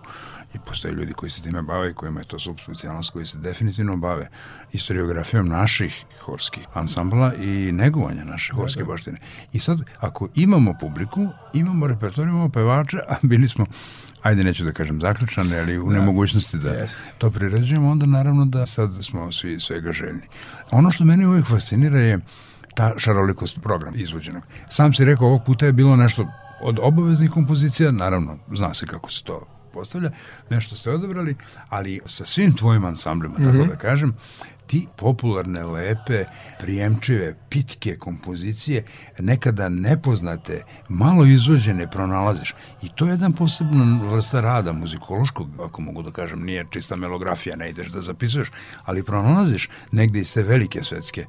[0.54, 3.98] i postoje ljudi koji se time bave i kojima je to subspecijalnost koji se definitivno
[3.98, 4.30] bave
[4.74, 8.92] istoriografijom naših horskih ansambla i negovanja naše da, horske da, da.
[8.92, 9.18] baštine.
[9.54, 13.66] I sad, ako imamo publiku, imamo repertoar, imamo pevače, a bili smo
[14.22, 17.00] ajde neću da kažem zaključane, ali u da, nemogućnosti da jest.
[17.18, 20.22] to priređujemo, onda naravno da sad smo svi svega željni.
[20.72, 22.20] Ono što meni uvijek fascinira je
[22.78, 24.44] ta šarolikost programa izvođenog.
[24.70, 26.28] Sam si rekao, ovog puta je bilo nešto
[26.62, 30.12] od obaveznih kompozicija, naravno, zna se kako se to postavlja,
[30.50, 31.36] nešto ste odabrali,
[31.70, 33.46] ali sa svim tvojim ansamblima, mm -hmm.
[33.46, 33.70] tako mhm.
[33.70, 34.16] da kažem,
[34.68, 36.26] ti popularne, lepe,
[36.60, 38.84] prijemčive, pitke kompozicije,
[39.20, 42.56] nekada nepoznate, malo izvođene pronalaziš.
[42.82, 47.56] I to je jedan posebna vrsta rada muzikološkog, ako mogu da kažem, nije čista melografija,
[47.56, 48.52] ne ideš da zapisuješ,
[48.86, 51.26] ali pronalaziš negde iz te velike svetske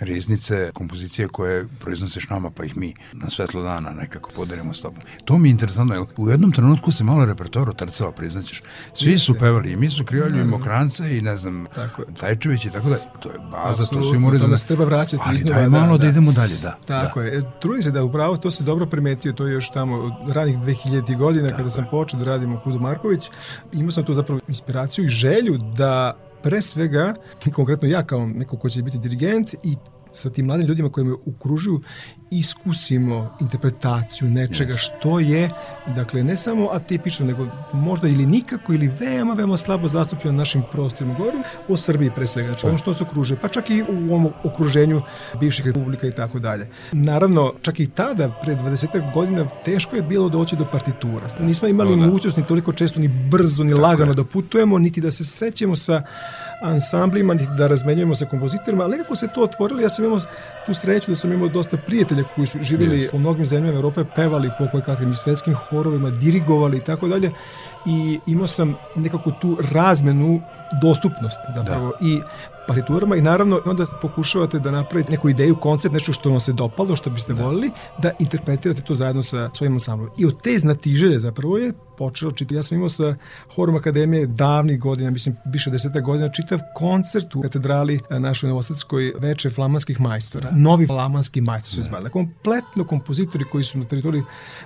[0.00, 5.02] riznice, kompozicije koje proiznosiš nama, pa ih mi na svetlo dana nekako podelimo s tobom.
[5.24, 8.60] To mi je interesantno, jer u jednom trenutku se malo repertoar otrcava, priznaćeš.
[8.94, 12.70] Svi su pevali, i mi su kriolju, i Mokrans,e i ne znam, tako Tajčević i
[12.70, 12.96] tako da.
[12.96, 14.46] To je baza, Absolutno, to svi moraju da...
[14.46, 15.58] nas treba vraćati ali iznova.
[15.58, 16.78] Ali malo da, da, idemo dalje, da.
[16.86, 17.26] Tako da.
[17.26, 17.42] je.
[17.60, 21.16] Trudim se da upravo to se dobro primetio, to je još tamo od ranih 2000.
[21.16, 23.30] godina, kada sam počeo da radim u Kudu Marković.
[23.72, 27.14] Imao sam tu zapravo inspiraciju i želju da pre svega,
[27.54, 29.76] konkretno ja kao neko ko će biti dirigent i
[30.12, 31.80] sa tim mladim ljudima koji me ukružuju
[32.30, 34.78] iskusimo interpretaciju nečega yes.
[34.78, 35.50] što je,
[35.96, 40.62] dakle, ne samo atipično, nego možda ili nikako ili veoma, veoma slabo zastupljeno na našim
[40.72, 41.14] prostorima.
[41.14, 44.28] Govorim o Srbiji pre svega, znači ono što se okružuje, pa čak i u ovom
[44.44, 45.02] okruženju
[45.40, 46.68] bivših republika i tako dalje.
[46.92, 51.28] Naravno, čak i tada, pre 20 godina, teško je bilo doći do partitura.
[51.40, 52.06] Nismo imali no, da.
[52.06, 54.14] mogućnost ni toliko često, ni brzo, ni tako lagano je.
[54.14, 56.02] da putujemo, niti da se srećemo sa
[56.62, 59.80] ansamblima, niti da razmenjujemo sa kompozitorima, ali nekako se to otvorilo.
[59.80, 60.20] Ja sam imao
[60.66, 63.10] tu sreću da sam imao dosta prijatelja koji su živjeli yes.
[63.10, 67.30] po mnogim zemljama Evrope, pevali po kakvim svetskim horovima, dirigovali i tako dalje
[67.86, 70.40] i imao sam nekako tu razmenu
[70.82, 72.06] dostupnost zapravo da.
[72.06, 72.20] i
[72.68, 76.96] partiturama i naravno onda pokušavate da napravite neku ideju, koncept, nešto što vam se dopalo,
[76.96, 77.44] što biste da.
[77.44, 80.10] volili, da interpretirate to zajedno sa svojim ansamblom.
[80.16, 82.54] I od te znatiželje zapravo je počelo čitati.
[82.54, 83.14] Ja sam imao sa
[83.54, 89.12] Horom Akademije davnih godina, mislim više deseta godina, čitav koncert u katedrali e, našoj novostatskoj
[89.18, 90.50] veče flamanskih majstora.
[90.52, 91.82] Novi flamanski majstor se da.
[91.82, 92.10] zvali.
[92.10, 94.22] Kompletno kompozitori koji su na teritoriji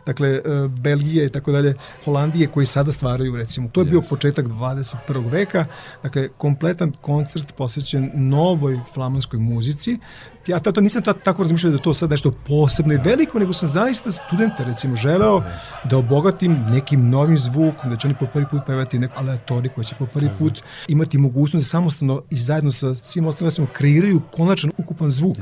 [0.06, 1.74] dakle, e, Belgije i tako dalje,
[2.04, 3.68] Holandije, koji sada stvaraju recimo.
[3.68, 5.30] To je bio početak 21.
[5.30, 5.66] veka,
[6.02, 9.98] dakle kompletan koncert posvećen novoj flamanskoj muzici
[10.46, 14.10] ja to nisam tako razmišljao da to sad nešto posebno i veliko, nego sam zaista
[14.12, 15.42] studente recimo želeo
[15.84, 19.84] da obogatim nekim novim zvukom, da će oni po prvi put pevati neku aleatoriju koja
[19.84, 24.70] će po prvi put imati mogućnost da samostalno i zajedno sa svim ostalim kreiraju konačan
[24.78, 25.36] ukupan zvuk.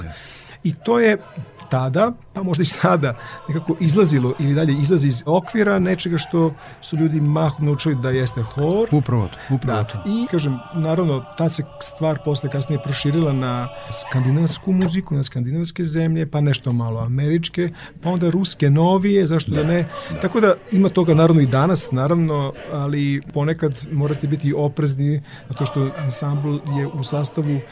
[0.62, 1.16] I to je
[1.71, 3.14] tada, pa možda i sada,
[3.49, 8.43] nekako izlazilo ili dalje izlazi iz okvira nečega što su ljudi mahom naučili da jeste
[8.43, 8.89] hor.
[8.93, 9.85] Upravo to, upravo da.
[9.85, 9.99] to.
[10.07, 13.68] I, kažem, naravno, ta se stvar posle kasnije proširila na
[14.01, 17.71] skandinavsku muziku, na skandinavske zemlje, pa nešto malo američke,
[18.03, 19.89] pa onda ruske novije, zašto da, da ne.
[20.11, 20.21] Da.
[20.21, 25.91] Tako da ima toga naravno i danas, naravno, ali ponekad morate biti oprezni, zato što
[25.99, 27.62] ansambl je u sastavu uh,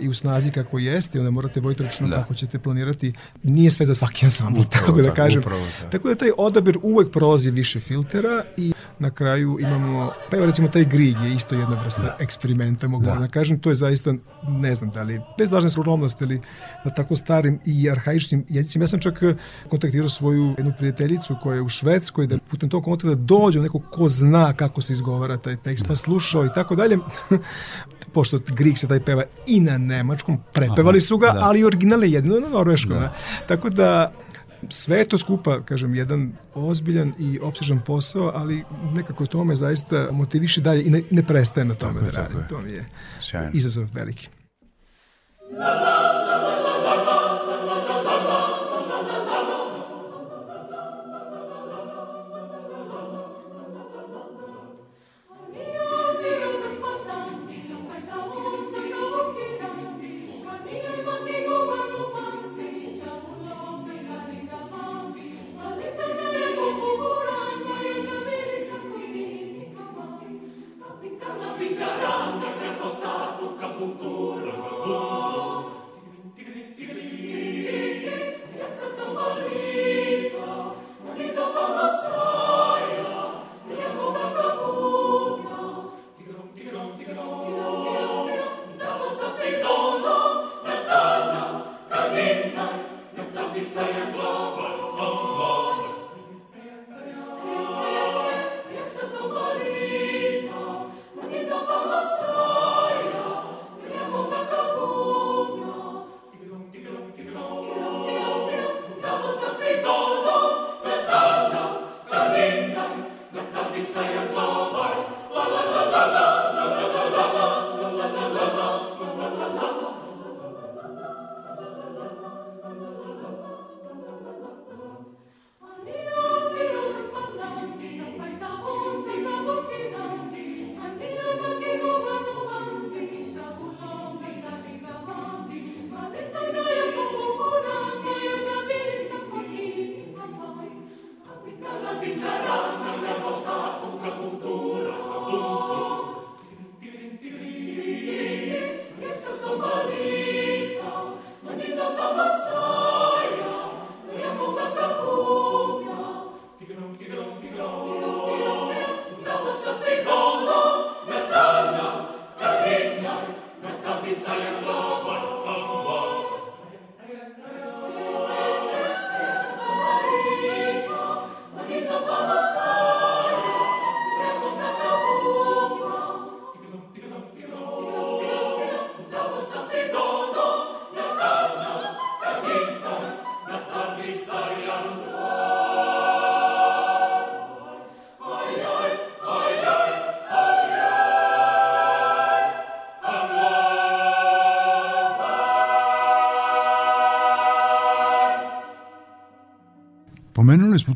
[0.00, 2.16] i u snazi kako jeste, onda morate vojiti računa da.
[2.16, 3.12] kako ćete planirati
[3.42, 5.40] nije sve za svaki ansambl, tako da kažem.
[5.40, 5.90] Upravo, da.
[5.90, 10.68] Tako da taj odabir uvek prolazi više filtera i na kraju imamo, pa evo recimo
[10.68, 12.16] taj Grig je isto jedna vrsta da.
[12.20, 13.14] eksperimenta, mogu da.
[13.14, 14.14] da kažem, to je zaista,
[14.48, 16.40] ne znam da li, bez lažne skromnosti ili
[16.84, 18.82] na tako starim i arhaičnim jezicima.
[18.82, 19.22] Ja sam čak
[19.68, 24.08] kontaktirao svoju jednu prijateljicu koja je u Švedskoj, da putem tog kontakta dođe neko ko
[24.08, 25.96] zna kako se izgovara taj tekst, pa da.
[25.96, 26.98] slušao i tako dalje.
[28.12, 31.40] Pošto Grig se taj peva i na nemačkom, prepevali su ga, da.
[31.42, 32.98] ali original je jedino na norveškom.
[32.98, 33.14] Da.
[33.46, 34.12] Tako da
[34.68, 40.60] sve to skupa, kažem, jedan ozbiljan i opsežan posao, ali nekako to me zaista motiviše
[40.60, 42.38] dalje i ne, ne prestaje na tome tako da radim.
[42.48, 42.84] To mi je
[43.20, 43.50] Sjajno.
[43.54, 44.28] izazov veliki.
[45.58, 46.17] La, la,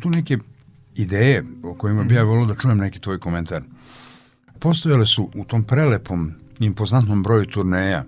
[0.03, 0.39] tu neke
[0.95, 3.63] ideje o kojima bi ja volio da čujem neki tvoj komentar.
[4.59, 8.05] Postojale su u tom prelepom, impozantnom broju turneja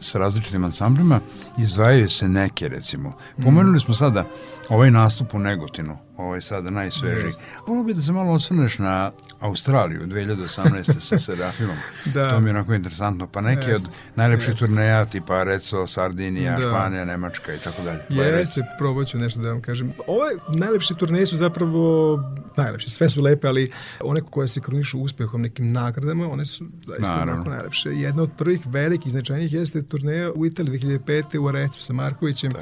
[0.00, 1.20] sa različitim ansamblima,
[1.58, 3.12] izdvajaju se neke recimo.
[3.44, 4.24] Pomenuli smo sada
[4.68, 7.32] ovaj nastup u Negotinu, ovaj sada najsvežiji.
[7.66, 11.00] Volio bi da se malo osvrneš na Australiju 2018.
[11.00, 11.76] sa Serafimom.
[12.14, 12.30] Da.
[12.30, 13.26] To mi je onako interesantno.
[13.26, 14.58] Pa neke Jest, od najlepših jest.
[14.58, 16.62] turneja tipa Reco, Sardinija, Da.
[16.62, 18.00] Španija, Nemačka i tako dalje.
[18.38, 19.92] Jeste, probat ću nešto da vam kažem.
[20.06, 22.16] Ove najlepše turneje su zapravo
[22.56, 23.70] najlepše, sve su lepe, ali
[24.04, 27.32] one koje se krunišu uspehom nekim nagradama, one su zaista Naravno.
[27.32, 27.90] onako najlepše.
[27.90, 31.38] Jedna od prvih velikih značajnih jeste turneja u Italiji 2005.
[31.38, 32.52] u Arecu sa Markovićem.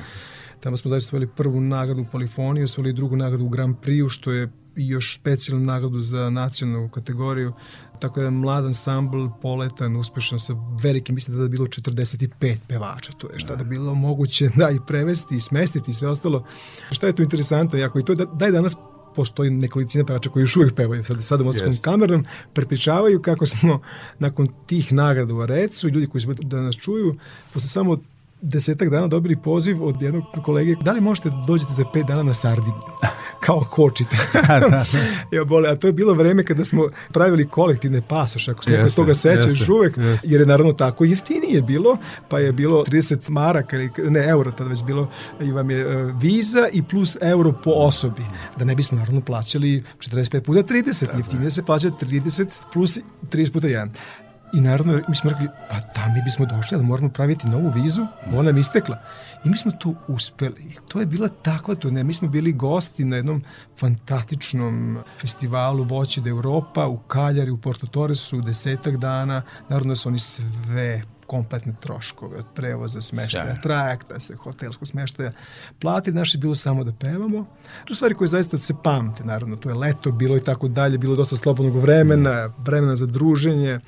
[0.60, 4.32] Tamo smo zaista osvojili prvu nagradu u Polifoniji, osvojili drugu nagradu u Grand Prix-u, što
[4.32, 7.52] je i još specijalnu nagradu za nacionalnu kategoriju.
[8.00, 13.12] Tako jedan mlad ansambl, poletan, uspešan sa velikim, mislim da je bilo 45 pevača.
[13.12, 16.44] To je šta da bilo moguće da i prevesti i smestiti i sve ostalo.
[16.90, 17.78] Šta je tu interesantno?
[17.78, 18.76] Jako i to da, da je danas
[19.16, 21.82] postoji nekolicina pevača koji još uvijek pevaju sad, sad u Moskvom Jeste.
[21.82, 23.80] kamernom, prepričavaju kako smo
[24.18, 27.14] nakon tih nagrada u Arecu i ljudi koji su da nas čuju,
[27.52, 27.98] posle samo
[28.42, 32.22] desetak dana dobili poziv od jednog kolege, da li možete da dođete za pet dana
[32.22, 32.82] na Sardiniju?
[33.44, 34.16] Kao kočite.
[35.36, 38.90] ja bole, a to je bilo vreme kada smo pravili kolektivne pasoše, ako se neko
[38.90, 40.28] toga seća jeste, uvek, jeste.
[40.30, 44.70] jer je naravno tako jeftinije bilo, pa je bilo 30 maraka, ili, ne euro tada
[44.70, 48.22] već bilo, i vam je e, viza i plus euro po osobi,
[48.56, 52.98] da ne bismo naravno plaćali 45 puta 30, jeftinije se plaća 30 plus
[53.32, 53.88] 30 puta 1.
[54.54, 58.06] I naravno, mi smo rekli, pa da, mi bismo došli, ali moramo praviti novu vizu,
[58.32, 58.98] ona nam istekla.
[59.44, 60.62] I mi smo tu uspeli.
[60.62, 62.04] I to je bila takva turneja.
[62.04, 63.42] Mi smo bili gosti na jednom
[63.78, 69.42] fantastičnom festivalu Voće da Europa u Kaljari, u Porto Torresu, desetak dana.
[69.68, 73.62] Naravno da su oni sve kompletne troškove od prevoza, smeštaja, Sjajno.
[73.62, 75.32] trajekta, se hotelskog smeštaja.
[75.78, 77.46] Plati naše bilo samo da pevamo.
[77.84, 79.56] To su stvari koje zaista se pamte, naravno.
[79.56, 83.80] To je leto, bilo i tako dalje, bilo dosta slobodnog vremena, vremena za druženje.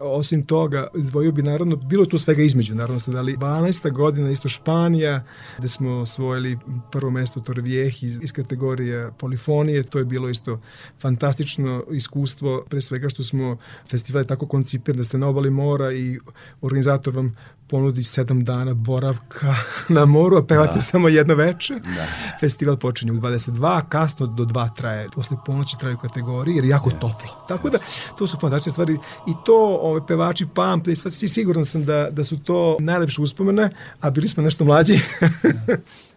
[0.00, 3.92] Osim toga, izdvojio bi naravno, bilo tu svega između, naravno sad, ali 12.
[3.92, 5.24] godina isto Španija,
[5.58, 6.58] gde smo osvojili
[6.92, 10.60] prvo mesto Torvijeh iz, iz kategorije polifonije, to je bilo isto
[11.00, 13.56] fantastično iskustvo, pre svega što smo
[13.90, 16.18] festival je tako koncipiran da ste na obali mora i
[16.60, 17.34] organizator vam
[17.68, 19.54] ponudi sedam dana boravka
[19.96, 20.80] na moru, a pevate da.
[20.80, 21.74] samo jedno veče.
[21.74, 22.06] Da.
[22.40, 26.90] Festival počinje u 22, kasno do 2 traje, posle ponoći traju kategorije, jer je jako
[26.90, 27.00] yes.
[27.00, 27.44] toplo.
[27.48, 27.72] Tako yes.
[27.72, 27.78] da,
[28.18, 32.38] to su fantastične stvari i to ove pevači pamte i siguran sam da, da su
[32.38, 33.70] to najlepše uspomene,
[34.00, 35.00] a bili smo nešto mlađi.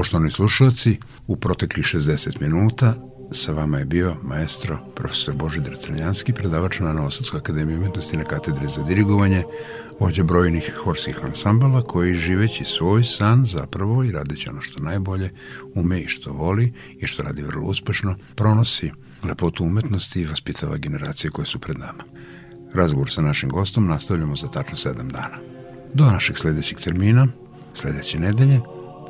[0.00, 2.94] Poštovani slušalci, u protekli 60 minuta
[3.32, 8.68] sa vama je bio maestro profesor Božidar Crnjanski, predavač na Novosadskoj akademiji umetnosti na katedri
[8.68, 9.44] za dirigovanje,
[9.98, 15.30] vođa brojnih horskih ansambala koji živeći svoj san zapravo i radeći ono što najbolje
[15.74, 18.90] ume i što voli i što radi vrlo uspešno, pronosi
[19.24, 22.04] lepotu umetnosti i vaspitava generacije koje su pred nama.
[22.74, 25.36] Razgovor sa našim gostom nastavljamo za tačno 7 dana.
[25.94, 27.26] Do našeg sledećeg termina,
[27.74, 28.60] sledeće nedelje,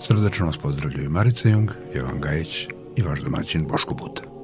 [0.00, 4.39] srdačno vas pozdravljaju Marica Jung, Jovan Gajić i vaš domaćin Boško Buta.